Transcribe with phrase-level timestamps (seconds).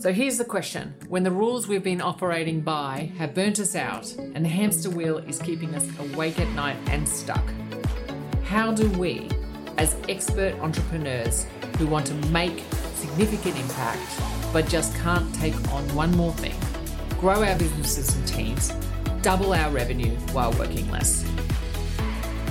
[0.00, 4.10] So here's the question When the rules we've been operating by have burnt us out
[4.16, 7.44] and the hamster wheel is keeping us awake at night and stuck,
[8.44, 9.28] how do we,
[9.76, 11.46] as expert entrepreneurs
[11.76, 12.64] who want to make
[12.94, 14.22] significant impact
[14.54, 16.56] but just can't take on one more thing,
[17.18, 18.72] grow our businesses and teams,
[19.20, 21.30] double our revenue while working less?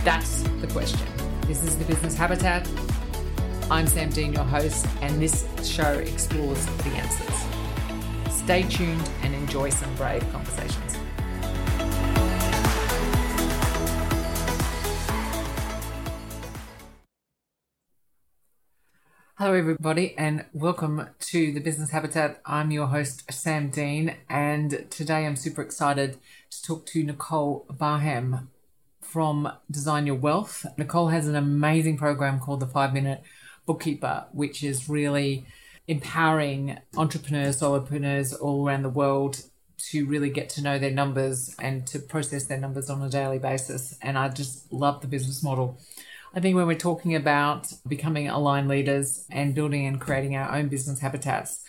[0.04, 1.08] That's the question.
[1.48, 2.70] This is the Business Habitat.
[3.72, 8.34] I'm Sam Dean, your host, and this show explores the answers.
[8.34, 10.98] Stay tuned and enjoy some brave conversations.
[19.38, 22.42] Hello, everybody, and welcome to the Business Habitat.
[22.48, 26.18] I'm your host, Sam Dean, and today I'm super excited
[26.50, 28.50] to talk to Nicole Barham
[29.00, 30.66] from Design Your Wealth.
[30.76, 33.22] Nicole has an amazing program called the Five Minute
[33.70, 35.46] Bookkeeper, which is really
[35.88, 39.44] empowering entrepreneurs, solopreneurs all around the world
[39.92, 43.38] to really get to know their numbers and to process their numbers on a daily
[43.38, 43.96] basis.
[44.02, 45.78] And I just love the business model.
[46.34, 50.68] I think when we're talking about becoming aligned leaders and building and creating our own
[50.68, 51.64] business habitats,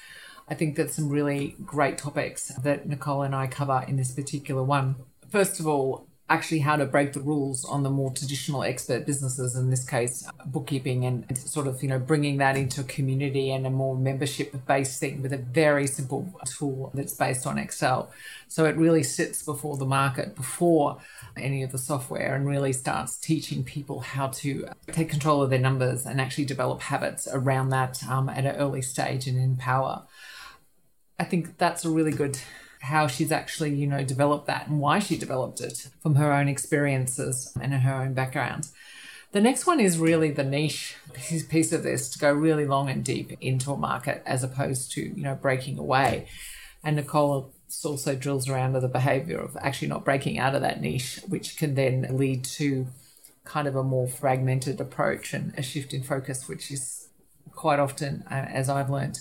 [0.48, 4.62] I think that's some really great topics that Nicole and I cover in this particular
[4.62, 4.96] one.
[5.28, 9.56] First of all, actually how to break the rules on the more traditional expert businesses
[9.56, 13.66] in this case bookkeeping and sort of you know bringing that into a community and
[13.66, 18.10] a more membership based thing with a very simple tool that's based on excel.
[18.46, 20.98] So it really sits before the market before
[21.36, 25.58] any of the software and really starts teaching people how to take control of their
[25.58, 30.02] numbers and actually develop habits around that um, at an early stage and empower
[31.18, 32.38] i think that's a really good
[32.80, 36.48] how she's actually, you know, developed that and why she developed it from her own
[36.48, 38.68] experiences and her own background.
[39.32, 43.04] The next one is really the niche piece of this to go really long and
[43.04, 46.26] deep into a market as opposed to, you know, breaking away.
[46.82, 47.52] And Nicole
[47.84, 51.56] also drills around to the behavior of actually not breaking out of that niche, which
[51.58, 52.88] can then lead to
[53.44, 57.08] kind of a more fragmented approach and a shift in focus, which is
[57.52, 59.20] quite often, uh, as I've learned,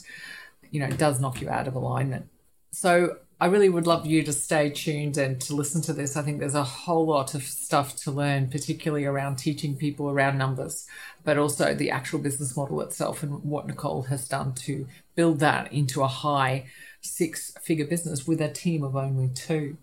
[0.72, 2.30] you know, does knock you out of alignment.
[2.72, 6.18] So I really would love you to stay tuned and to listen to this.
[6.18, 10.38] I think there's a whole lot of stuff to learn, particularly around teaching people around
[10.38, 10.86] numbers,
[11.24, 15.72] but also the actual business model itself and what Nicole has done to build that
[15.72, 16.66] into a high
[17.00, 19.78] six figure business with a team of only two.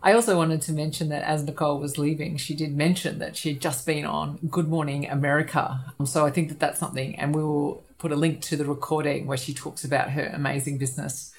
[0.00, 3.54] I also wanted to mention that as Nicole was leaving, she did mention that she
[3.54, 5.80] had just been on Good Morning America.
[5.98, 8.66] Um, so I think that that's something, and we will put a link to the
[8.66, 11.33] recording where she talks about her amazing business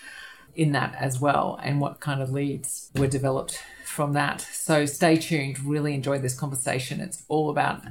[0.56, 4.42] in that as well and what kind of leads were developed from that.
[4.42, 5.60] So stay tuned.
[5.60, 7.00] Really enjoy this conversation.
[7.00, 7.84] It's all about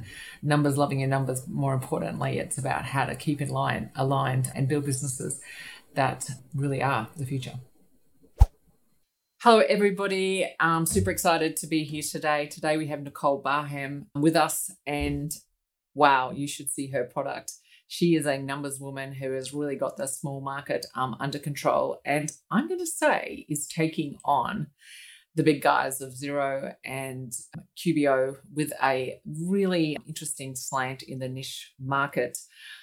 [0.43, 1.47] numbers, loving your numbers.
[1.47, 5.41] More importantly, it's about how to keep in line, aligned, and build businesses
[5.95, 7.55] that really are the future.
[9.41, 10.55] Hello, everybody.
[10.59, 12.47] I'm super excited to be here today.
[12.47, 15.31] Today we have Nicole Barham with us, and
[15.93, 17.53] wow, you should see her product
[17.87, 21.99] she is a numbers woman who has really got the small market um, under control.
[22.05, 24.67] And I'm going to say is taking on
[25.35, 27.33] the big guys of Xero and
[27.77, 32.37] QBO with a really interesting slant in the niche market.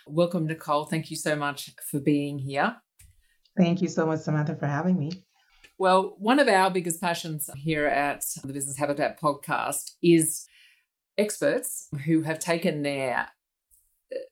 [0.07, 0.85] Welcome, Nicole.
[0.85, 2.77] Thank you so much for being here.
[3.57, 5.25] Thank you so much, Samantha, for having me.
[5.79, 10.47] Well, one of our biggest passions here at the Business Habitat podcast is
[11.19, 13.29] experts who have taken their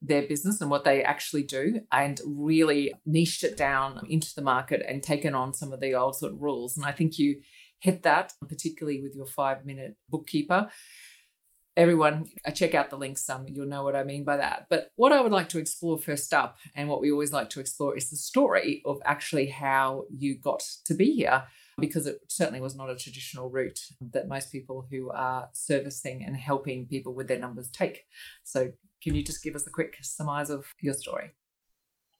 [0.00, 4.82] their business and what they actually do and really niched it down into the market
[4.86, 6.76] and taken on some of the old sort of rules.
[6.76, 7.40] And I think you
[7.80, 10.68] hit that, particularly with your five minute bookkeeper.
[11.76, 13.28] Everyone, uh, check out the links.
[13.30, 14.66] Um, you'll know what I mean by that.
[14.68, 17.60] But what I would like to explore first up, and what we always like to
[17.60, 21.44] explore, is the story of actually how you got to be here
[21.78, 26.36] because it certainly was not a traditional route that most people who are servicing and
[26.36, 28.04] helping people with their numbers take.
[28.44, 31.32] So can you just give us a quick surmise of your story?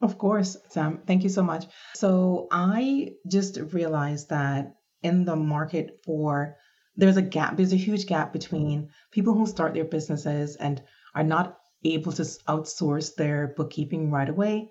[0.02, 1.02] Of course, Sam.
[1.06, 1.66] Thank you so much.
[1.94, 6.56] So I just realized that in the market for
[6.96, 10.82] there's a gap, there's a huge gap between people who start their businesses and
[11.14, 14.70] are not able to outsource their bookkeeping right away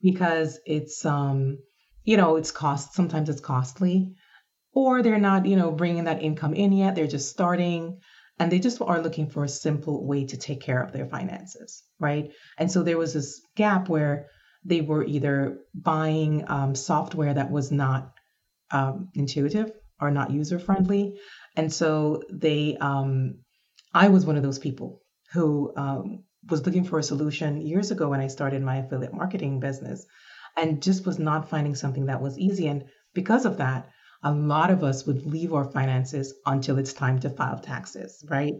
[0.00, 1.58] because it's um
[2.04, 4.14] you know it's cost sometimes it's costly
[4.72, 8.00] or they're not you know bringing that income in yet they're just starting
[8.38, 11.82] and they just are looking for a simple way to take care of their finances,
[12.00, 12.32] right?
[12.58, 14.26] And so there was this gap where
[14.64, 18.12] they were either buying um, software that was not
[18.70, 19.70] um, intuitive
[20.00, 21.18] or not user friendly,
[21.56, 23.38] and so they, um,
[23.92, 25.00] I was one of those people
[25.32, 29.60] who um, was looking for a solution years ago when I started my affiliate marketing
[29.60, 30.06] business.
[30.56, 32.66] and just was not finding something that was easy.
[32.68, 33.88] And because of that,
[34.24, 38.54] a lot of us would leave our finances until it's time to file taxes, right?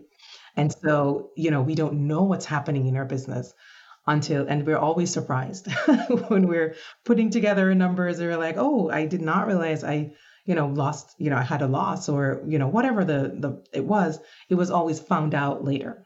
[0.56, 3.52] And so, you know, we don't know what's happening in our business
[4.06, 5.66] until, and we're always surprised
[6.28, 8.19] when we're putting together numbers.
[8.19, 10.12] And we're like, oh, I did not realize I,
[10.44, 13.64] you know, lost, you know, I had a loss or, you know, whatever the, the,
[13.72, 14.19] it was,
[14.50, 16.05] it was always found out later.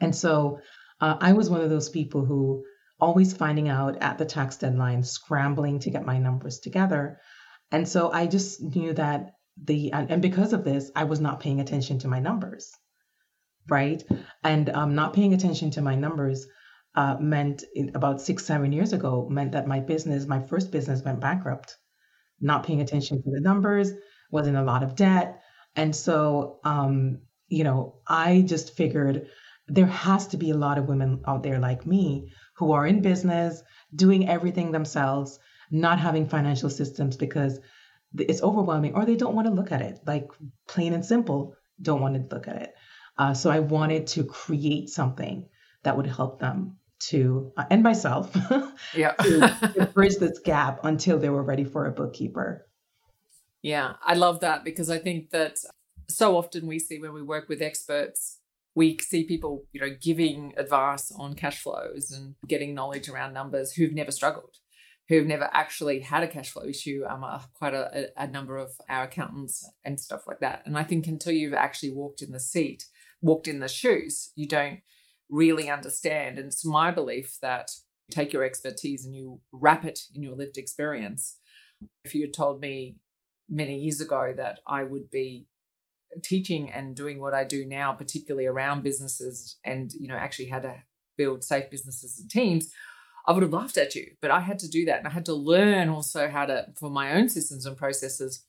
[0.00, 0.60] And so
[1.00, 2.64] uh, I was one of those people who
[3.00, 7.20] always finding out at the tax deadline, scrambling to get my numbers together.
[7.72, 9.32] And so I just knew that
[9.62, 12.70] the, and, because of this, I was not paying attention to my numbers,
[13.68, 14.02] right?
[14.44, 16.46] And um, not paying attention to my numbers
[16.94, 17.64] uh, meant
[17.94, 21.76] about six, seven years ago, meant that my business, my first business went bankrupt.
[22.40, 23.92] Not paying attention to the numbers,
[24.30, 25.40] was in a lot of debt.
[25.74, 29.28] And so, um, you know, I just figured
[29.68, 33.00] there has to be a lot of women out there like me who are in
[33.00, 33.62] business,
[33.94, 35.38] doing everything themselves,
[35.72, 37.58] not having financial systems because
[38.16, 39.98] it's overwhelming or they don't want to look at it.
[40.06, 40.30] Like
[40.68, 42.74] plain and simple, don't want to look at it.
[43.18, 45.48] Uh, so I wanted to create something
[45.82, 48.30] that would help them to, uh, and myself,
[48.94, 49.12] yeah.
[49.12, 52.68] to, to bridge this gap until they were ready for a bookkeeper.
[53.62, 55.58] Yeah, I love that because I think that
[56.08, 58.38] so often we see when we work with experts
[58.74, 63.72] we see people, you know, giving advice on cash flows and getting knowledge around numbers
[63.72, 64.56] who've never struggled,
[65.08, 67.02] who've never actually had a cash flow issue.
[67.08, 70.62] Um, uh, quite a, a number of our accountants and stuff like that.
[70.64, 72.86] And I think until you've actually walked in the seat,
[73.20, 74.80] walked in the shoes, you don't
[75.28, 76.38] really understand.
[76.38, 77.70] And it's my belief that
[78.08, 81.38] you take your expertise and you wrap it in your lived experience.
[82.04, 82.96] If you had told me
[83.48, 85.46] many years ago that I would be
[86.22, 90.60] teaching and doing what I do now, particularly around businesses and, you know, actually how
[90.60, 90.76] to
[91.16, 92.70] build safe businesses and teams,
[93.26, 94.12] I would have laughed at you.
[94.20, 94.98] But I had to do that.
[94.98, 98.44] And I had to learn also how to, for my own systems and processes,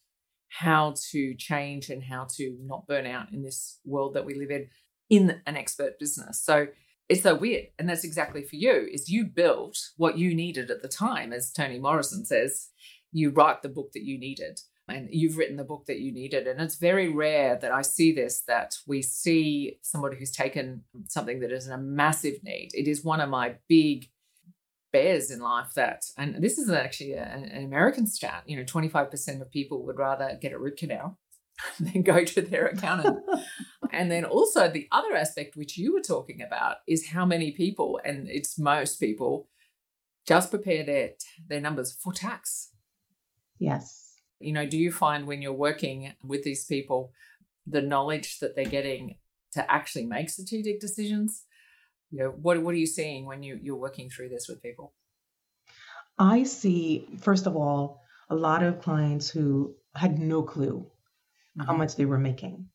[0.49, 4.51] how to change and how to not burn out in this world that we live
[4.51, 4.67] in
[5.09, 6.41] in an expert business.
[6.43, 6.67] So
[7.09, 7.65] it's so weird.
[7.77, 11.51] And that's exactly for you, is you built what you needed at the time, as
[11.51, 12.69] Toni Morrison says,
[13.11, 16.47] you write the book that you needed and you've written the book that you needed.
[16.47, 21.39] And it's very rare that I see this that we see somebody who's taken something
[21.41, 22.71] that is a massive need.
[22.73, 24.09] It is one of my big
[24.93, 29.41] bears in life that, and this is actually a, an American stat, you know, 25%
[29.41, 31.19] of people would rather get a root canal
[31.79, 33.19] than go to their accountant.
[33.91, 37.99] and then also the other aspect, which you were talking about, is how many people,
[38.05, 39.49] and it's most people,
[40.25, 41.09] just prepare their
[41.49, 42.69] their numbers for tax.
[43.59, 44.03] Yes
[44.43, 47.13] you know, do you find when you're working with these people
[47.65, 49.15] the knowledge that they're getting
[49.53, 51.45] to actually make strategic decisions?
[52.13, 54.93] You know, what what are you seeing when you you're working through this with people?
[56.19, 61.65] I see, first of all, a lot of clients who had no clue mm-hmm.
[61.65, 62.67] how much they were making.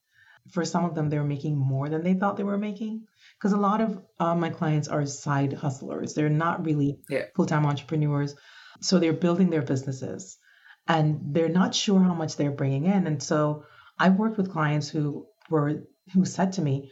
[0.50, 3.06] For some of them, they were making more than they thought they were making.
[3.36, 6.14] Because a lot of uh, my clients are side hustlers.
[6.14, 7.26] They're not really yeah.
[7.36, 8.34] full time entrepreneurs.
[8.80, 10.36] So they're building their businesses
[10.88, 13.06] and they're not sure how much they're bringing in.
[13.06, 13.64] And so
[14.00, 16.90] i've worked with clients who were who said to me,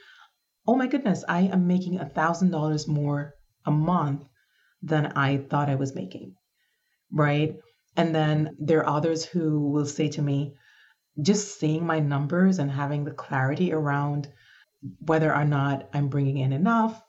[0.69, 3.35] "Oh my goodness, I am making a thousand dollars more
[3.65, 4.25] a month
[4.83, 6.35] than I thought I was making."
[7.13, 7.57] Right?
[7.97, 10.55] And then there are others who will say to me,
[11.23, 14.29] just seeing my numbers and having the clarity around
[14.99, 17.03] whether or not I'm bringing in enough,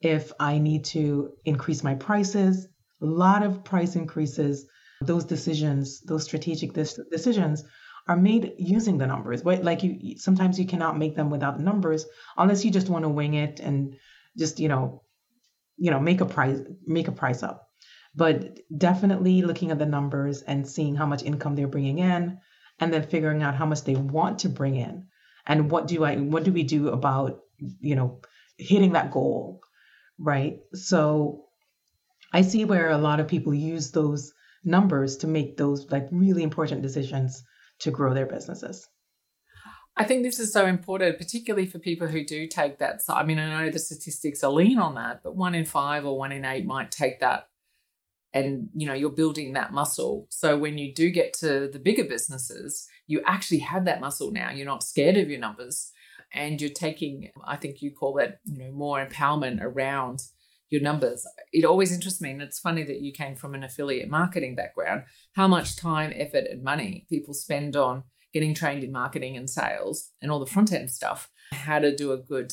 [0.00, 2.66] if I need to increase my prices,
[3.00, 4.66] a lot of price increases
[5.00, 7.64] those decisions, those strategic decisions
[8.06, 9.42] are made using the numbers.
[9.42, 12.06] But like you, sometimes you cannot make them without the numbers
[12.36, 13.96] unless you just want to wing it and
[14.36, 15.02] just you know,
[15.76, 17.68] you know, make a price, make a price up.
[18.14, 22.38] But definitely looking at the numbers and seeing how much income they're bringing in,
[22.78, 25.06] and then figuring out how much they want to bring in,
[25.46, 27.40] and what do I, what do we do about,
[27.80, 28.20] you know,
[28.56, 29.62] hitting that goal,
[30.18, 30.60] right?
[30.74, 31.46] So
[32.32, 34.32] I see where a lot of people use those
[34.64, 37.42] numbers to make those like really important decisions
[37.80, 38.86] to grow their businesses.
[39.96, 43.00] I think this is so important, particularly for people who do take that.
[43.02, 46.04] So, I mean, I know the statistics are lean on that, but one in five
[46.04, 47.48] or one in eight might take that
[48.34, 52.04] and you know you're building that muscle so when you do get to the bigger
[52.04, 55.92] businesses you actually have that muscle now you're not scared of your numbers
[56.32, 60.20] and you're taking i think you call that you know more empowerment around
[60.70, 61.26] your numbers.
[61.52, 65.04] It always interests me, and it's funny that you came from an affiliate marketing background,
[65.34, 70.10] how much time, effort, and money people spend on getting trained in marketing and sales
[70.20, 72.52] and all the front end stuff, how to do a good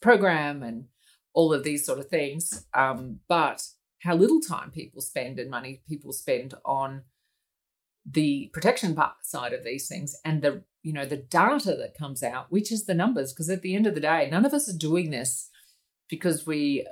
[0.00, 0.86] program and
[1.32, 2.66] all of these sort of things.
[2.74, 3.62] Um, but
[4.00, 7.02] how little time people spend and money people spend on
[8.10, 12.22] the protection part side of these things and the you know the data that comes
[12.22, 14.68] out which is the numbers because at the end of the day none of us
[14.68, 15.50] are doing this
[16.08, 16.86] because we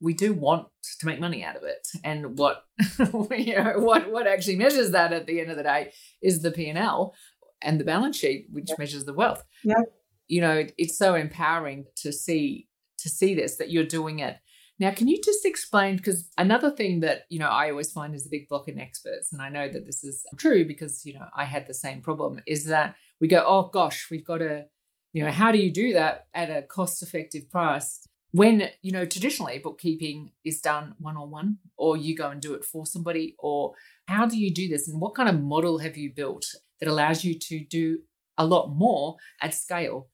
[0.00, 2.64] we do want to make money out of it and what
[3.38, 6.50] you know, what what actually measures that at the end of the day is the
[6.50, 7.14] P&L
[7.62, 8.74] and the balance sheet which yeah.
[8.78, 9.82] measures the wealth yeah
[10.28, 14.36] you know it, it's so empowering to see to see this that you're doing it
[14.78, 15.96] now, can you just explain?
[15.96, 19.32] Because another thing that, you know, I always find is a big block in experts,
[19.32, 22.40] and I know that this is true because, you know, I had the same problem,
[22.46, 24.64] is that we go, oh gosh, we've got to,
[25.12, 28.06] you know, how do you do that at a cost effective price?
[28.34, 32.54] When, you know, traditionally bookkeeping is done one on one, or you go and do
[32.54, 33.74] it for somebody, or
[34.08, 34.88] how do you do this?
[34.88, 36.44] And what kind of model have you built
[36.80, 37.98] that allows you to do
[38.36, 40.08] a lot more at scale?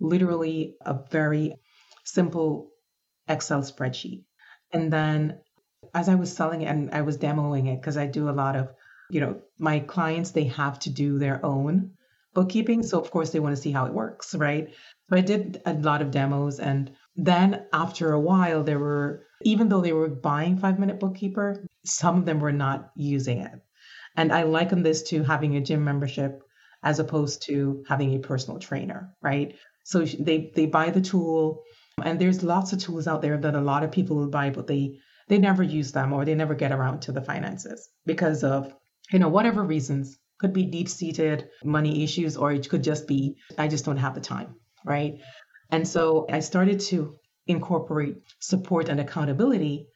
[0.00, 1.54] Literally a very
[2.02, 2.72] simple
[3.28, 4.24] Excel spreadsheet.
[4.72, 5.38] And then
[5.94, 8.56] as I was selling it and I was demoing it, because I do a lot
[8.56, 8.70] of,
[9.08, 11.92] you know, my clients, they have to do their own
[12.34, 12.82] bookkeeping.
[12.82, 14.74] So, of course, they want to see how it works, right?
[15.08, 16.58] So, I did a lot of demos.
[16.58, 21.64] And then after a while, there were, even though they were buying Five Minute Bookkeeper,
[21.84, 23.60] some of them were not using it.
[24.16, 26.42] And I liken this to having a gym membership
[26.82, 29.56] as opposed to having a personal trainer, right?
[29.84, 31.62] So they they buy the tool,
[32.02, 34.66] and there's lots of tools out there that a lot of people will buy, but
[34.66, 38.72] they they never use them or they never get around to the finances because of
[39.12, 40.18] you know whatever reasons.
[40.38, 44.14] Could be deep seated money issues, or it could just be I just don't have
[44.14, 45.14] the time, right?
[45.70, 49.88] And so I started to incorporate support and accountability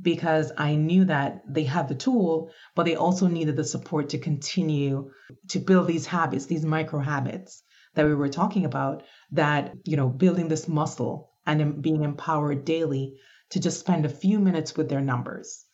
[0.00, 4.18] because I knew that they had the tool, but they also needed the support to
[4.18, 5.10] continue
[5.48, 7.62] to build these habits, these micro habits
[7.94, 13.14] that we were talking about, that, you know, building this muscle and being empowered daily
[13.50, 15.64] to just spend a few minutes with their numbers.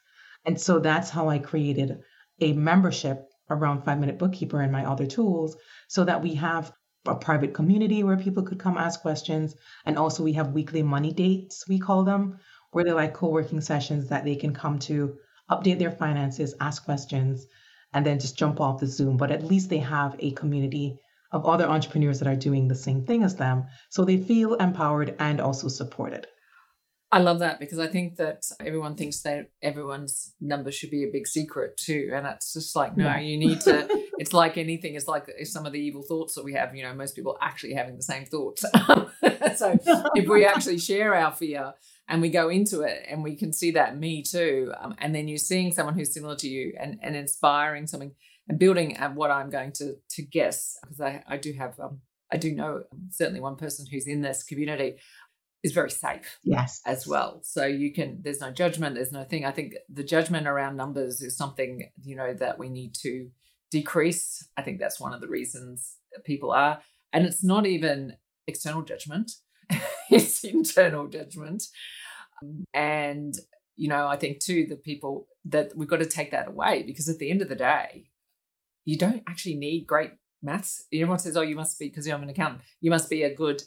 [0.44, 1.98] And so that's how I created
[2.40, 5.56] a membership around Five Minute Bookkeeper and my other tools
[5.88, 6.72] so that we have
[7.06, 9.54] a private community where people could come ask questions.
[9.84, 12.38] And also, we have weekly money dates, we call them,
[12.70, 15.16] where they're like co working sessions that they can come to
[15.50, 17.46] update their finances, ask questions,
[17.92, 19.16] and then just jump off the Zoom.
[19.16, 20.98] But at least they have a community
[21.32, 23.66] of other entrepreneurs that are doing the same thing as them.
[23.90, 26.26] So they feel empowered and also supported.
[27.10, 31.12] I love that because I think that everyone thinks that everyone's number should be a
[31.12, 32.10] big secret too.
[32.14, 33.20] And it's just like, no, yeah.
[33.20, 33.86] you need to,
[34.22, 34.94] it's like anything.
[34.94, 37.74] It's like some of the evil thoughts that we have, you know, most people actually
[37.74, 38.64] having the same thoughts.
[39.56, 39.76] so
[40.14, 41.74] if we actually share our fear
[42.06, 45.26] and we go into it and we can see that me too, um, and then
[45.26, 48.12] you're seeing someone who's similar to you and, and inspiring something,
[48.48, 52.00] and building at what I'm going to to guess because I, I do have um,
[52.32, 54.98] I do know certainly one person who's in this community
[55.62, 59.44] is very safe yes as well so you can there's no judgment there's no thing
[59.44, 63.30] i think the judgment around numbers is something you know that we need to
[63.72, 66.80] decrease i think that's one of the reasons people are
[67.12, 68.14] and it's not even
[68.46, 69.32] external judgment
[70.10, 71.64] it's internal judgment
[72.74, 73.34] and
[73.76, 77.08] you know i think too the people that we've got to take that away because
[77.08, 78.04] at the end of the day
[78.84, 80.12] you don't actually need great
[80.42, 80.86] maths.
[80.92, 82.62] Everyone says, "Oh, you must be because you're an accountant.
[82.80, 83.62] You must be a good."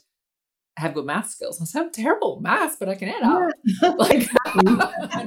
[0.78, 1.58] have good math skills.
[1.58, 3.50] I say, I'm terrible math, but I can add up.
[3.64, 3.88] Yeah.
[3.96, 4.28] like,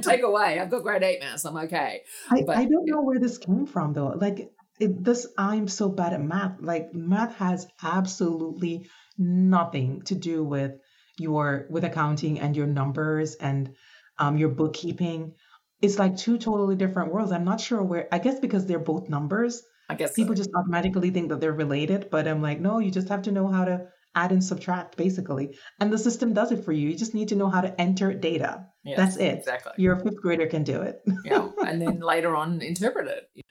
[0.02, 0.60] take away.
[0.60, 1.44] I've got grade eight maths.
[1.44, 2.02] I'm okay.
[2.30, 4.16] I, but, I don't know where this came from though.
[4.16, 6.56] Like it, this, I'm so bad at math.
[6.60, 10.72] Like math has absolutely nothing to do with
[11.18, 13.74] your with accounting and your numbers and
[14.18, 15.34] um, your bookkeeping.
[15.82, 17.30] It's like two totally different worlds.
[17.32, 18.08] I'm not sure where.
[18.10, 19.62] I guess because they're both numbers.
[19.88, 20.42] I guess people so.
[20.42, 23.48] just automatically think that they're related, but I'm like, no, you just have to know
[23.48, 25.56] how to add and subtract basically.
[25.80, 26.88] And the system does it for you.
[26.88, 28.66] You just need to know how to enter data.
[28.84, 29.38] Yes, That's it.
[29.38, 29.72] Exactly.
[29.76, 31.02] Your fifth grader can do it.
[31.24, 31.48] yeah.
[31.66, 33.44] And then later on interpret it.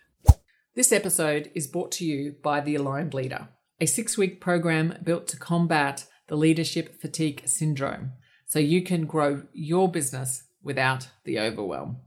[0.76, 3.50] This episode is brought to you by The Aligned Leader,
[3.82, 8.12] a six week program built to combat the leadership fatigue syndrome
[8.46, 11.98] so you can grow your business without the overwhelm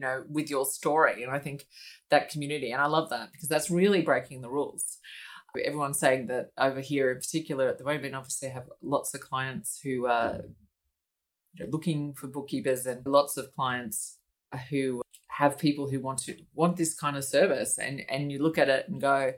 [0.00, 1.22] you know, with your story.
[1.22, 1.66] And I think
[2.08, 4.98] that community, and I love that because that's really breaking the rules.
[5.62, 9.20] Everyone's saying that over here, in particular, at the moment, obviously, I have lots of
[9.20, 10.42] clients who are
[11.68, 14.16] looking for bookkeepers, and lots of clients
[14.70, 15.02] who
[15.40, 17.78] have people who want to want this kind of service.
[17.78, 19.32] And and you look at it and go,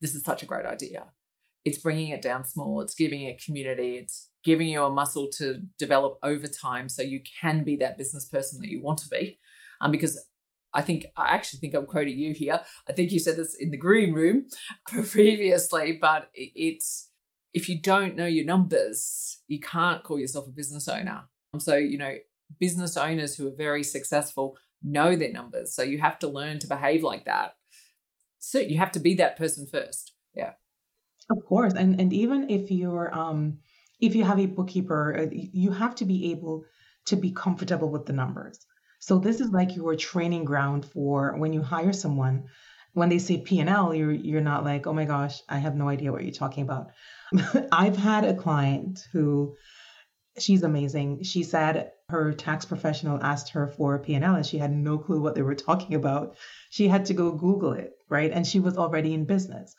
[0.00, 1.06] this is such a great idea.
[1.64, 2.82] It's bringing it down small.
[2.82, 3.96] It's giving a community.
[3.96, 8.26] It's giving you a muscle to develop over time, so you can be that business
[8.26, 9.38] person that you want to be
[9.80, 10.22] um, because
[10.74, 12.60] I think I actually think I'm quoting you here.
[12.86, 14.46] I think you said this in the green room
[14.86, 17.10] previously, but it's
[17.54, 21.22] if you don't know your numbers, you can't call yourself a business owner.
[21.58, 22.16] So you know
[22.60, 25.74] business owners who are very successful know their numbers.
[25.74, 27.54] So you have to learn to behave like that.
[28.38, 30.12] So you have to be that person first.
[30.34, 30.52] Yeah.
[31.30, 31.74] Of course.
[31.74, 33.58] And and even if you're um
[34.00, 36.64] if you have a bookkeeper, uh, you have to be able
[37.06, 38.58] to be comfortable with the numbers.
[39.00, 42.44] So this is like your training ground for when you hire someone.
[42.94, 46.10] When they say P&L, you're you're not like, "Oh my gosh, I have no idea
[46.10, 46.90] what you're talking about."
[47.72, 49.56] I've had a client who
[50.40, 51.22] she's amazing.
[51.22, 55.20] She said her tax professional asked her for a P&L and she had no clue
[55.20, 56.36] what they were talking about.
[56.70, 58.30] She had to go Google it, right?
[58.32, 59.74] And she was already in business.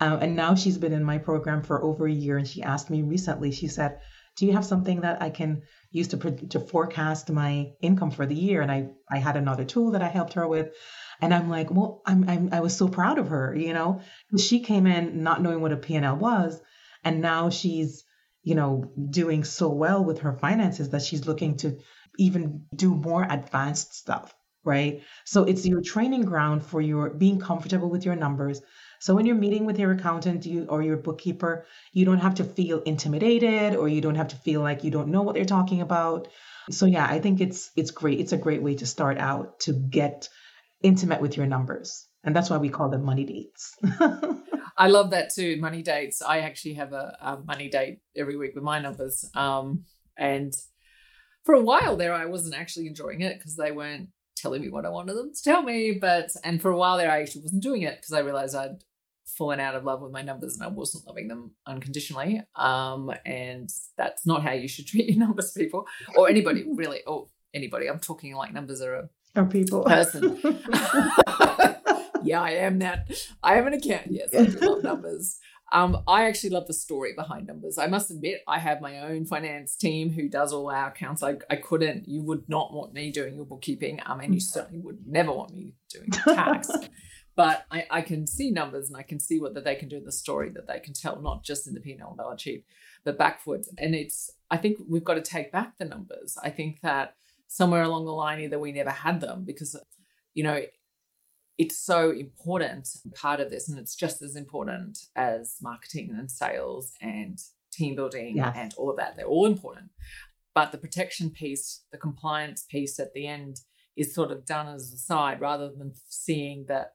[0.00, 2.38] Uh, and now she's been in my program for over a year.
[2.38, 4.00] And she asked me recently, she said,
[4.36, 6.16] Do you have something that I can use to,
[6.48, 8.62] to forecast my income for the year?
[8.62, 10.74] And I, I had another tool that I helped her with.
[11.20, 14.00] And I'm like, well, I'm, I'm I was so proud of her, you know,
[14.38, 16.60] she came in not knowing what a P&L was,
[17.04, 18.04] and now she's,
[18.42, 21.78] you know, doing so well with her finances that she's looking to
[22.18, 25.02] even do more advanced stuff, right?
[25.24, 28.60] So it's your training ground for your being comfortable with your numbers,
[29.00, 32.44] so when you're meeting with your accountant you, or your bookkeeper, you don't have to
[32.44, 35.80] feel intimidated or you don't have to feel like you don't know what they're talking
[35.80, 36.28] about.
[36.70, 38.20] So yeah, I think it's it's great.
[38.20, 40.28] It's a great way to start out to get
[40.82, 42.06] intimate with your numbers.
[42.22, 43.74] And that's why we call them money dates.
[44.80, 45.58] I love that too.
[45.60, 46.22] Money dates.
[46.22, 49.28] I actually have a, a money date every week with my numbers.
[49.34, 49.84] Um,
[50.16, 50.54] and
[51.44, 54.86] for a while there, I wasn't actually enjoying it because they weren't telling me what
[54.86, 55.98] I wanted them to tell me.
[56.00, 58.82] But and for a while there, I actually wasn't doing it because I realized I'd
[59.26, 62.42] fallen out of love with my numbers and I wasn't loving them unconditionally.
[62.56, 63.68] Um, and
[63.98, 67.86] that's not how you should treat your numbers, people, or anybody really, or anybody.
[67.86, 70.40] I'm talking like numbers are a are people person.
[72.30, 73.10] yeah, I am that.
[73.42, 74.06] I am an account.
[74.10, 75.38] Yes, I love numbers.
[75.72, 77.78] Um, I actually love the story behind numbers.
[77.78, 81.22] I must admit, I have my own finance team who does all our accounts.
[81.22, 84.00] I, I couldn't, you would not want me doing your bookkeeping.
[84.04, 86.70] I mean, you certainly would never want me doing tax
[87.36, 89.96] but I, I, can see numbers and I can see what that they can do
[89.96, 92.64] in the story that they can tell, not just in the P&L balance sheet,
[93.04, 93.72] but backwards.
[93.78, 96.36] And it's I think we've got to take back the numbers.
[96.42, 97.14] I think that
[97.46, 99.74] somewhere along the line either we never had them because
[100.34, 100.60] you know
[101.60, 106.94] it's so important part of this and it's just as important as marketing and sales
[107.02, 107.38] and
[107.70, 109.14] team building and all of that.
[109.14, 109.90] They're all important.
[110.54, 113.60] But the protection piece the compliance piece at the end
[113.94, 116.94] is sort of done as a side rather than seeing that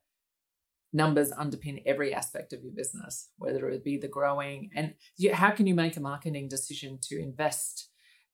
[0.91, 5.51] numbers underpin every aspect of your business, whether it be the growing and you, how
[5.51, 7.89] can you make a marketing decision to invest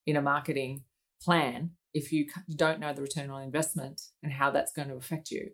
[0.05, 0.85] in a marketing
[1.21, 5.29] plan if you don't know the return on investment and how that's going to affect
[5.29, 5.49] you.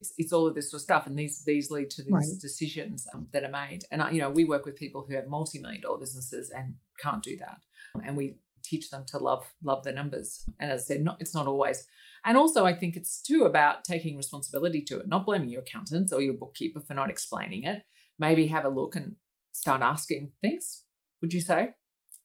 [0.00, 2.40] It's, it's all of this sort of stuff, and these these lead to these right.
[2.40, 3.84] decisions um, that are made.
[3.90, 7.22] And you know, we work with people who have multi million dollar businesses and can't
[7.22, 7.58] do that,
[8.04, 10.48] and we teach them to love love their numbers.
[10.58, 11.86] And as I said, not, it's not always
[12.24, 16.12] and also, I think it's too about taking responsibility to it, not blaming your accountants
[16.12, 17.82] or your bookkeeper for not explaining it.
[18.18, 19.16] Maybe have a look and
[19.52, 20.84] start asking things.
[21.20, 21.70] Would you say?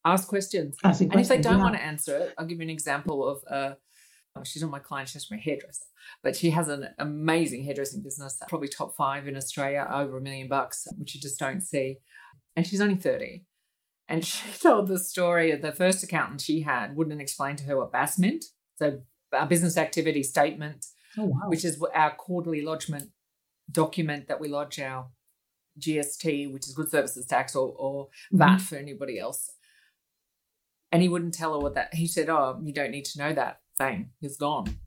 [0.06, 0.78] Ask questions.
[0.84, 1.64] Asking and questions, if they don't yeah.
[1.64, 3.76] want to answer it, I'll give you an example of uh,
[4.44, 5.86] she's not my client, she's my hairdresser,
[6.24, 10.48] but she has an amazing hairdressing business, probably top five in Australia, over a million
[10.48, 11.98] bucks, which you just don't see.
[12.56, 13.44] And she's only 30.
[14.08, 17.78] And she told the story of the first accountant she had wouldn't explain to her
[17.78, 18.46] what BAS meant.
[18.78, 19.02] So
[19.34, 20.86] our business activity statement,
[21.18, 21.42] oh, wow.
[21.48, 23.10] which is our quarterly lodgement
[23.72, 25.10] document that we lodge our
[25.80, 28.38] GST, which is good services tax, or, or mm-hmm.
[28.38, 29.52] VAT for anybody else.
[30.92, 31.94] And he wouldn't tell her what that.
[31.94, 34.78] He said, "Oh, you don't need to know that." Bang, he's gone.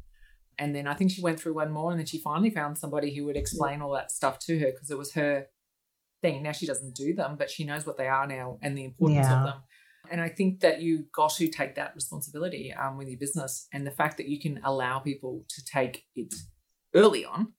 [0.58, 3.14] And then I think she went through one more, and then she finally found somebody
[3.14, 3.84] who would explain yeah.
[3.84, 5.46] all that stuff to her because it was her
[6.20, 6.42] thing.
[6.42, 9.26] Now she doesn't do them, but she knows what they are now and the importance
[9.26, 9.38] yeah.
[9.40, 9.62] of them.
[10.10, 13.86] And I think that you got to take that responsibility um, with your business and
[13.86, 16.34] the fact that you can allow people to take it
[16.94, 17.54] early on.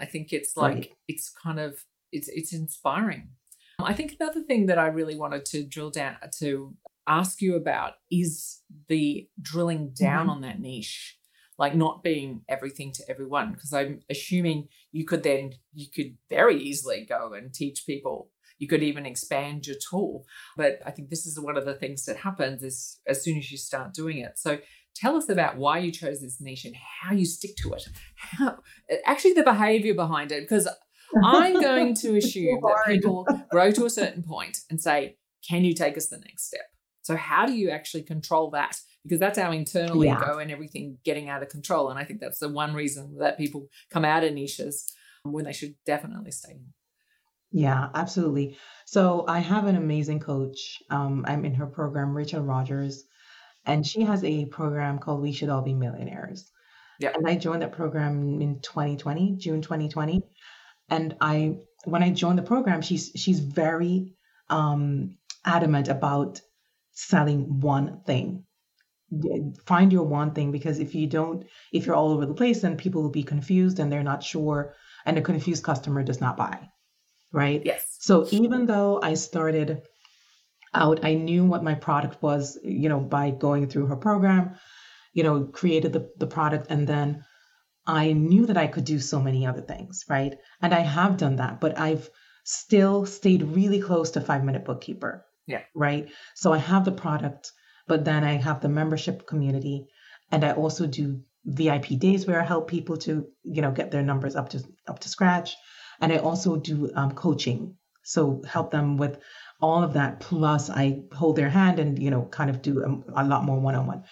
[0.00, 0.90] I think it's like right.
[1.06, 3.30] it's kind of it's it's inspiring.
[3.78, 6.74] I think another thing that I really wanted to drill down to
[7.06, 10.30] ask you about is the drilling down mm-hmm.
[10.30, 11.18] on that niche
[11.58, 16.58] like not being everything to everyone because i'm assuming you could then you could very
[16.58, 18.30] easily go and teach people
[18.62, 20.24] you could even expand your tool.
[20.56, 23.50] But I think this is one of the things that happens is as soon as
[23.50, 24.38] you start doing it.
[24.38, 24.58] So
[24.94, 27.82] tell us about why you chose this niche and how you stick to it.
[28.14, 28.58] How,
[29.04, 30.68] actually, the behavior behind it, because
[31.24, 35.74] I'm going to assume that people grow to a certain point and say, can you
[35.74, 36.71] take us the next step?
[37.02, 38.76] So, how do you actually control that?
[39.02, 40.16] Because that's our internal yeah.
[40.16, 41.90] ego and everything getting out of control.
[41.90, 44.92] And I think that's the one reason that people come out of niches
[45.24, 46.66] when they should definitely stay in.
[47.52, 48.56] Yeah, absolutely.
[48.86, 50.82] So I have an amazing coach.
[50.88, 53.04] Um, I'm in her program, Rachel Rogers,
[53.66, 56.50] and she has a program called We Should All Be Millionaires.
[56.98, 57.12] Yeah.
[57.14, 60.22] And I joined that program in 2020, June 2020.
[60.88, 64.14] And I when I joined the program, she's she's very
[64.48, 66.40] um, adamant about
[66.92, 68.44] selling one thing.
[69.66, 72.76] Find your one thing because if you don't, if you're all over the place, then
[72.76, 74.74] people will be confused and they're not sure,
[75.04, 76.68] and a confused customer does not buy.
[77.32, 77.62] Right?
[77.64, 77.96] Yes.
[78.00, 79.82] So even though I started
[80.74, 84.56] out, I knew what my product was, you know, by going through her program,
[85.12, 87.24] you know, created the, the product and then
[87.86, 90.34] I knew that I could do so many other things, right?
[90.60, 92.08] And I have done that, but I've
[92.44, 95.26] still stayed really close to five minute bookkeeper.
[95.46, 95.62] Yeah.
[95.74, 96.08] Right.
[96.34, 97.52] So I have the product,
[97.86, 99.86] but then I have the membership community
[100.30, 104.02] and I also do VIP days where I help people to, you know, get their
[104.02, 105.56] numbers up to up to scratch.
[106.00, 107.76] And I also do um, coaching.
[108.04, 109.18] So help them with
[109.60, 110.20] all of that.
[110.20, 113.60] Plus I hold their hand and, you know, kind of do a, a lot more
[113.60, 114.04] one-on-one.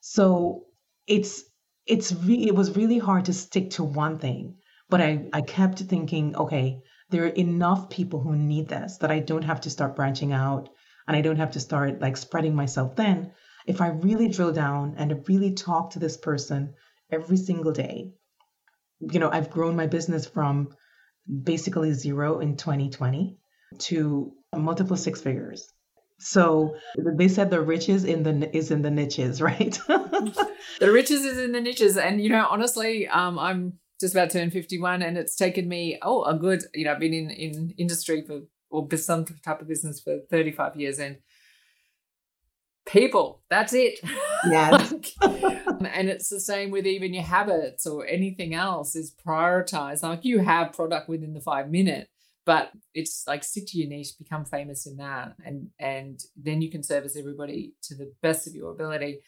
[0.00, 0.66] So
[1.06, 1.44] it's
[1.86, 4.56] it's re- it was really hard to stick to one thing
[4.88, 6.80] but I, I kept thinking okay
[7.10, 10.68] there are enough people who need this that i don't have to start branching out
[11.06, 13.30] and i don't have to start like spreading myself thin
[13.66, 16.74] if i really drill down and really talk to this person
[17.10, 18.10] every single day
[19.00, 20.68] you know i've grown my business from
[21.42, 23.36] basically zero in 2020
[23.78, 25.72] to multiple six figures
[26.18, 29.78] so they said the riches in the is in the niches, right?
[29.88, 34.38] the riches is in the niches, and you know, honestly, um, I'm just about to
[34.38, 37.74] turn 51, and it's taken me oh a good, you know, I've been in in
[37.78, 41.18] industry for or some type of business for 35 years, and
[42.86, 44.00] people, that's it.
[44.46, 44.92] Yes.
[45.22, 50.02] and it's the same with even your habits or anything else is prioritized.
[50.02, 52.08] Like you have product within the five minute
[52.44, 56.70] but it's like stick to your niche become famous in that and and then you
[56.70, 59.20] can service everybody to the best of your ability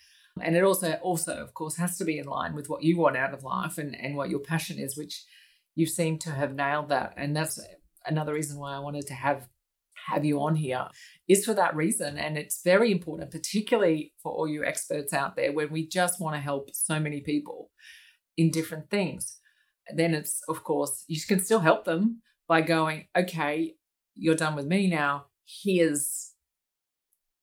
[0.42, 3.16] and it also also of course has to be in line with what you want
[3.16, 5.24] out of life and and what your passion is which
[5.74, 7.60] you seem to have nailed that and that's
[8.06, 9.48] another reason why i wanted to have
[10.08, 10.86] have you on here
[11.26, 15.52] is for that reason and it's very important particularly for all you experts out there
[15.52, 17.70] when we just want to help so many people
[18.36, 19.40] in different things
[19.94, 23.74] then it's of course you can still help them by going, okay,
[24.14, 25.26] you're done with me now.
[25.44, 26.32] Here's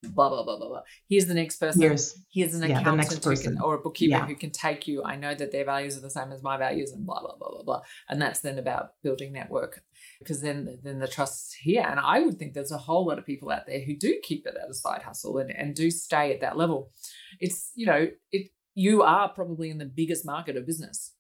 [0.10, 0.82] blah blah blah blah blah.
[1.08, 1.82] Here's the next person.
[1.82, 4.26] Here's, Here's an accountant yeah, who can, or a bookkeeper yeah.
[4.26, 5.04] who can take you.
[5.04, 7.50] I know that their values are the same as my values, and blah blah blah
[7.50, 7.82] blah blah.
[8.10, 9.84] And that's then about building network,
[10.20, 11.86] because then then the trust's here.
[11.88, 14.46] And I would think there's a whole lot of people out there who do keep
[14.46, 16.92] it as a side hustle and, and do stay at that level.
[17.40, 18.52] It's you know it.
[18.76, 21.14] You are probably in the biggest market of business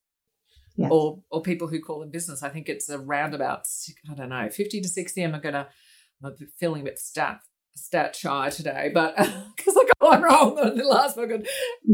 [0.75, 0.89] yes.
[0.91, 2.43] or or people who call them business.
[2.43, 3.65] I think it's around about
[4.09, 5.23] I don't know fifty to sixty.
[5.23, 5.67] I'm gonna
[6.23, 7.39] I'm feeling a bit stat
[7.75, 9.15] stat shy today, but
[9.55, 11.29] because I got one wrong on the last book,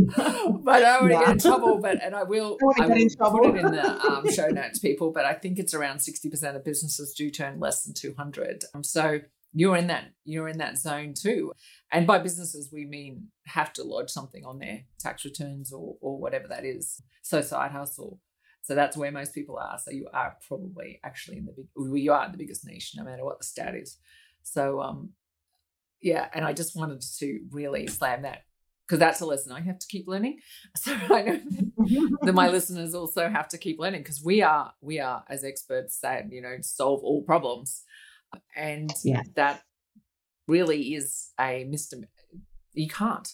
[0.63, 1.80] but I don't want to get in trouble.
[1.82, 5.12] But and I will, I, I will put it in the um, show notes, people.
[5.12, 8.63] But I think it's around sixty percent of businesses do turn less than two hundred.
[8.74, 9.20] Um, so
[9.54, 11.54] you're in that you're in that zone too.
[11.92, 16.20] And by businesses, we mean have to lodge something on their tax returns or or
[16.20, 17.02] whatever that is.
[17.22, 18.20] So side hustle.
[18.62, 19.80] So that's where most people are.
[19.80, 23.04] So you are probably actually in the big, you are in the biggest niche, no
[23.04, 23.98] matter what the stat is.
[24.44, 25.13] So, um,
[26.02, 28.44] yeah, and I just wanted to really slam that
[28.88, 30.40] because that's a lesson I have to keep learning.
[30.76, 31.40] So I know
[32.22, 36.00] that my listeners also have to keep learning because we are, we are as experts
[36.00, 37.84] say, you know, solve all problems,
[38.56, 39.24] and yeah.
[39.36, 39.62] that
[40.48, 41.98] really is a Mister.
[42.74, 43.28] You can't.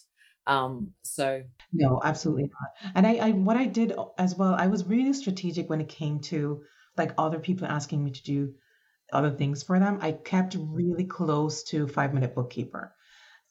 [0.48, 2.92] Um, so no, absolutely not.
[2.96, 6.20] And I, I, what I did as well, I was really strategic when it came
[6.22, 6.62] to
[6.98, 8.54] like other people asking me to do
[9.16, 10.00] other things for them.
[10.02, 12.94] I kept really close to Five Minute Bookkeeper.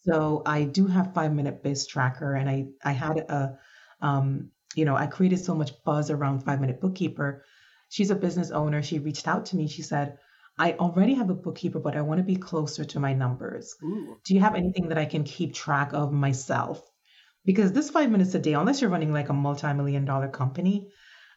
[0.03, 3.59] So I do have Five Minute Biz Tracker, and I, I had a,
[4.00, 7.44] um, you know, I created so much buzz around Five Minute Bookkeeper.
[7.88, 8.83] She's a business owner.
[8.83, 9.68] She reached out to me.
[9.68, 10.18] She said,
[10.59, 13.74] I already have a bookkeeper, but I want to be closer to my numbers.
[13.83, 14.16] Ooh.
[14.24, 16.81] Do you have anything that I can keep track of myself?
[17.44, 20.88] Because this five minutes a day, unless you're running like a multi million dollar company,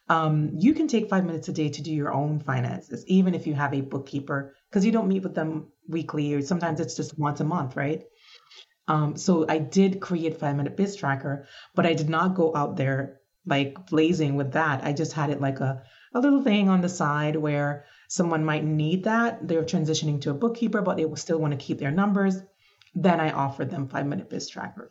[0.08, 3.46] um, you can take five minutes a day to do your own finances, even if
[3.46, 7.18] you have a bookkeeper, because you don't meet with them weekly or sometimes it's just
[7.18, 8.04] once a month, right?
[8.86, 12.76] Um, so I did create Five Minute Biz Tracker, but I did not go out
[12.76, 14.82] there like blazing with that.
[14.82, 15.82] I just had it like a,
[16.14, 19.46] a little thing on the side where someone might need that.
[19.46, 22.36] They're transitioning to a bookkeeper, but they will still want to keep their numbers.
[22.94, 24.90] Then I offered them five minute biz tracker.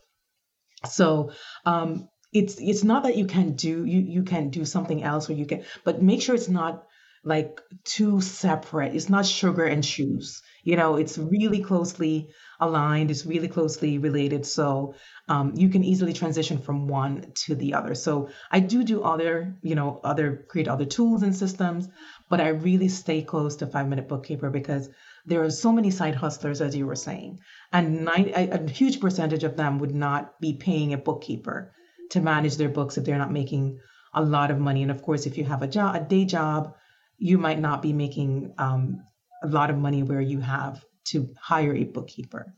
[0.88, 1.32] So
[1.65, 5.33] um, it's it's not that you can do you you can do something else or
[5.33, 6.85] you can, but make sure it's not
[7.23, 8.95] like too separate.
[8.95, 10.41] It's not sugar and shoes.
[10.63, 14.45] You know, it's really closely aligned, it's really closely related.
[14.45, 14.95] So
[15.27, 17.95] um, you can easily transition from one to the other.
[17.95, 21.89] So I do do other, you know, other create other tools and systems,
[22.29, 24.89] but I really stay close to Five Minute Bookkeeper because
[25.25, 27.39] there are so many side hustlers, as you were saying,
[27.73, 31.73] and nine, a, a huge percentage of them would not be paying a bookkeeper
[32.12, 33.80] to manage their books if they're not making
[34.13, 34.82] a lot of money.
[34.82, 36.76] And of course, if you have a job, a day job,
[37.17, 39.04] you might not be making um,
[39.43, 42.54] a lot of money where you have to hire a bookkeeper.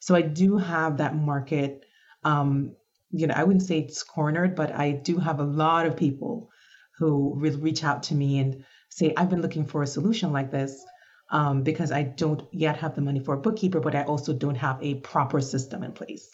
[0.00, 1.84] So I do have that market.
[2.24, 2.76] Um,
[3.10, 6.50] you know, I wouldn't say it's cornered, but I do have a lot of people
[6.98, 10.50] who will reach out to me and say, I've been looking for a solution like
[10.50, 10.84] this
[11.30, 14.54] um, because I don't yet have the money for a bookkeeper, but I also don't
[14.56, 16.28] have a proper system in place.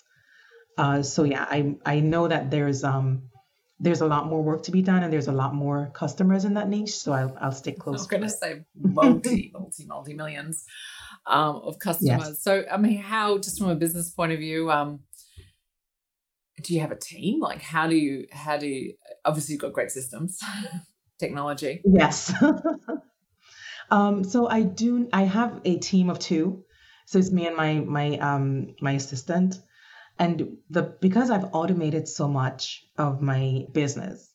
[0.81, 3.31] Uh, so yeah, I I know that there's um
[3.79, 6.55] there's a lot more work to be done and there's a lot more customers in
[6.55, 6.97] that niche.
[6.97, 7.95] So I'll, I'll stick close.
[7.95, 10.65] I was going to say multi, multi, multi millions
[11.27, 12.29] um, of customers.
[12.29, 12.43] Yes.
[12.43, 15.01] So, I mean, how, just from a business point of view, um,
[16.63, 17.41] do you have a team?
[17.41, 20.39] Like, how do you, how do you, obviously you've got great systems,
[21.19, 21.81] technology.
[21.85, 22.35] Yes.
[23.91, 26.65] um, so I do, I have a team of two.
[27.07, 29.59] So it's me and my, my, um, my assistant
[30.21, 34.33] and the because I've automated so much of my business,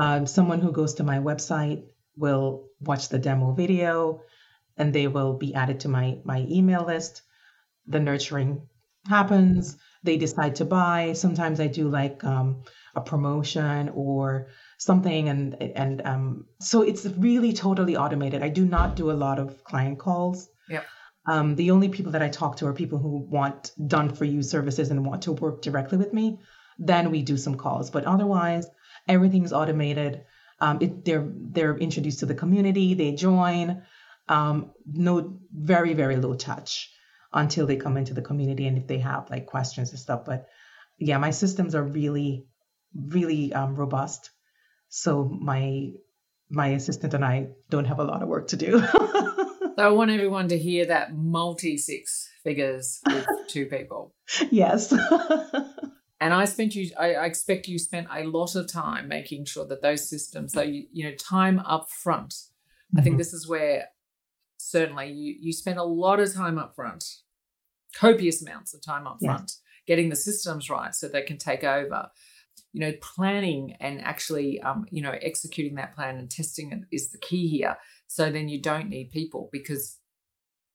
[0.00, 1.84] um, someone who goes to my website
[2.16, 4.22] will watch the demo video,
[4.78, 7.22] and they will be added to my my email list.
[7.86, 8.62] The nurturing
[9.06, 9.76] happens.
[10.02, 11.12] They decide to buy.
[11.12, 12.62] Sometimes I do like um,
[12.94, 18.42] a promotion or something, and and um, so it's really totally automated.
[18.42, 20.48] I do not do a lot of client calls.
[20.70, 20.84] Yep.
[21.28, 24.42] Um, the only people that I talk to are people who want done for you
[24.42, 26.38] services and want to work directly with me.
[26.78, 28.66] Then we do some calls, but otherwise
[29.06, 30.24] everything's automated.
[30.58, 33.82] Um, it, they're they're introduced to the community, they join.
[34.28, 36.90] Um, no, very very low touch
[37.32, 40.24] until they come into the community and if they have like questions and stuff.
[40.24, 40.46] But
[40.98, 42.46] yeah, my systems are really
[42.94, 44.30] really um, robust.
[44.88, 45.90] So my
[46.48, 48.82] my assistant and I don't have a lot of work to do.
[49.78, 54.12] So I want everyone to hear that multi six figures with two people.
[54.50, 54.92] Yes.
[56.20, 59.64] and I spent you, I, I, expect you spent a lot of time making sure
[59.68, 62.30] that those systems, so you, you know, time up front.
[62.30, 62.98] Mm-hmm.
[62.98, 63.18] I think mm-hmm.
[63.18, 63.84] this is where
[64.56, 67.04] certainly you, you spent a lot of time up front,
[67.94, 69.60] copious amounts of time up front, yes.
[69.86, 72.08] getting the systems right so they can take over
[72.72, 77.10] you know planning and actually um, you know executing that plan and testing it is
[77.10, 77.76] the key here
[78.08, 79.98] so then you don't need people because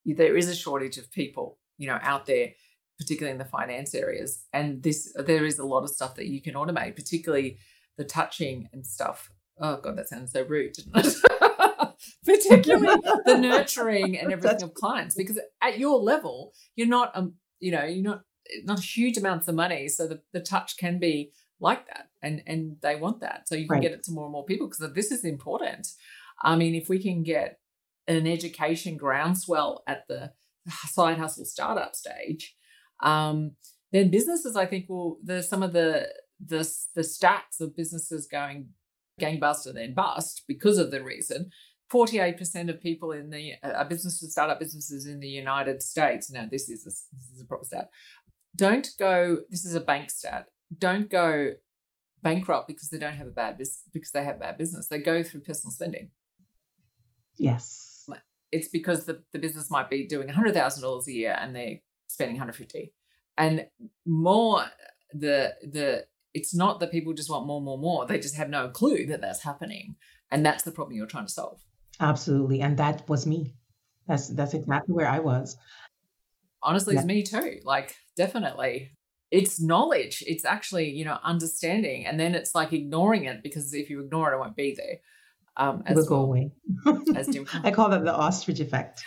[0.06, 2.52] there is a shortage of people, you know, out there,
[2.98, 4.46] particularly in the finance areas.
[4.54, 7.58] And this there is a lot of stuff that you can automate, particularly
[7.98, 9.32] the touching and stuff.
[9.60, 11.16] Oh god, that sounds so rude, didn't it?
[12.26, 17.72] particularly the nurturing and everything of clients, because at your level, you're not um, you
[17.72, 18.22] know, you're not
[18.64, 22.78] not huge amounts of money, so the, the touch can be like that, and and
[22.82, 23.82] they want that, so you can right.
[23.82, 25.88] get it to more and more people because this is important.
[26.42, 27.60] I mean, if we can get
[28.08, 30.32] an education groundswell at the
[30.88, 32.56] side hustle startup stage,
[33.02, 33.52] um,
[33.92, 36.08] then businesses, I think, will the some of the
[36.44, 38.70] the the stats of businesses going
[39.22, 41.52] gangbuster then bust because of the reason.
[41.94, 46.68] 48% of people in the uh, businesses, startup businesses in the United States, now this
[46.68, 47.90] is a, this is a proper stat,
[48.56, 51.52] don't go, this is a bank stat, don't go
[52.24, 54.88] bankrupt because they don't have a bad business, because they have bad business.
[54.88, 56.10] They go through personal spending.
[57.38, 58.10] Yes.
[58.52, 62.94] It's because the, the business might be doing $100,000 a year and they're spending 150
[63.38, 63.66] and
[64.06, 64.66] more
[65.14, 68.06] the the it's not that people just want more more more.
[68.06, 69.96] They just have no clue that that's happening.
[70.32, 71.62] And that's the problem you're trying to solve.
[72.00, 72.62] Absolutely.
[72.62, 73.54] And that was me.
[74.08, 75.58] That's that's exactly where i was.
[76.62, 77.02] Honestly yeah.
[77.02, 77.60] it's me too.
[77.64, 78.92] Like definitely.
[79.30, 80.24] It's knowledge.
[80.26, 82.06] It's actually you know understanding.
[82.06, 84.98] And then it's like ignoring it because if you ignore it it won't be there
[85.58, 86.52] um, as will go away.
[87.16, 87.30] as
[87.64, 89.04] I call that the ostrich effect.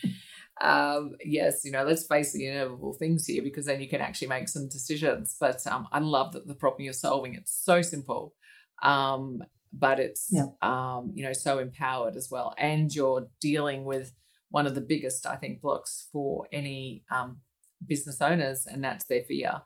[0.60, 4.28] um, yes, you know, let's face the inevitable things here because then you can actually
[4.28, 5.36] make some decisions.
[5.38, 7.34] But um, I love that the problem you're solving.
[7.34, 8.34] It's so simple,
[8.82, 9.42] um,
[9.72, 10.46] but it's yeah.
[10.62, 14.14] um, you know so empowered as well, and you're dealing with
[14.50, 17.38] one of the biggest, I think, blocks for any um,
[17.86, 19.62] business owners, and that's their fear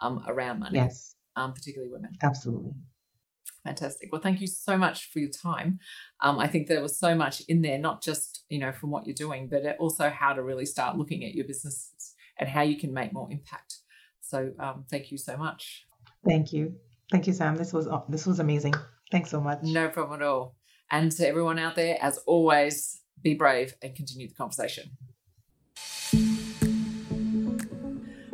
[0.00, 0.78] um, around money.
[0.78, 2.12] Yes, um, particularly women.
[2.22, 2.72] Absolutely.
[3.64, 4.10] Fantastic.
[4.12, 5.78] Well, thank you so much for your time.
[6.20, 9.06] Um, I think there was so much in there, not just you know from what
[9.06, 12.78] you're doing, but also how to really start looking at your businesses and how you
[12.78, 13.78] can make more impact.
[14.20, 15.86] So, um, thank you so much.
[16.28, 16.74] Thank you,
[17.10, 17.56] thank you, Sam.
[17.56, 18.74] This was this was amazing.
[19.10, 19.60] Thanks so much.
[19.62, 20.56] No problem at all.
[20.90, 24.90] And to everyone out there, as always, be brave and continue the conversation.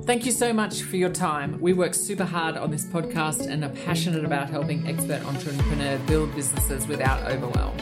[0.06, 1.58] Thank you so much for your time.
[1.60, 6.34] We work super hard on this podcast and are passionate about helping expert entrepreneurs build
[6.34, 7.76] businesses without overwhelm.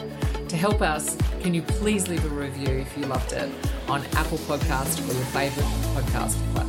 [0.47, 3.49] To help us, can you please leave a review if you loved it
[3.87, 6.68] on Apple Podcast or your favorite podcast platform?